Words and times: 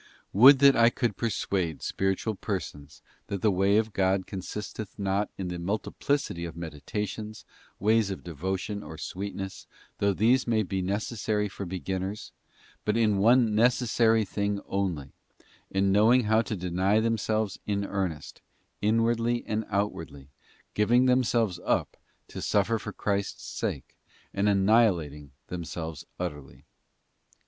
Would 0.33 0.57
that 0.61 0.75
I 0.75 0.89
could 0.89 1.15
persuade 1.15 1.83
spiritual 1.83 2.33
persons 2.33 3.03
that 3.27 3.43
the 3.43 3.51
way 3.51 3.77
of 3.77 3.93
God 3.93 4.25
consisteth 4.25 4.97
not 4.97 5.29
in 5.37 5.49
the 5.49 5.59
multiplicity 5.59 6.43
of 6.43 6.57
meditations, 6.57 7.45
ways 7.79 8.09
of 8.09 8.23
devotion 8.23 8.81
or 8.81 8.97
sweetness, 8.97 9.67
though 9.99 10.11
these 10.11 10.47
may 10.47 10.63
be 10.63 10.81
necessary 10.81 11.47
for 11.47 11.67
beginners, 11.67 12.31
but 12.83 12.97
in 12.97 13.19
one 13.19 13.53
necessary 13.53 14.25
thing 14.25 14.59
only, 14.65 15.11
in 15.69 15.91
knowing 15.91 16.23
how 16.23 16.41
to 16.41 16.55
deny 16.55 16.99
themselves 16.99 17.59
in 17.67 17.85
earnest, 17.85 18.41
inwardly 18.81 19.43
and 19.45 19.65
outwardly, 19.69 20.29
giving 20.73 21.05
themselves 21.05 21.59
up 21.63 21.95
to 22.27 22.41
suffer 22.41 22.79
for 22.79 22.91
Christ's 22.91 23.43
sake, 23.43 23.95
and 24.33 24.49
anni 24.49 24.65
hilating 24.83 25.29
themselves 25.45 26.07
utterly. 26.19 26.65